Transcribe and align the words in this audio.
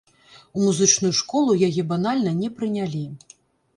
У 0.59 0.61
музычную 0.67 1.11
школу 1.19 1.57
яе 1.67 1.81
банальна 1.93 2.31
не 2.41 2.49
прынялі. 2.59 3.03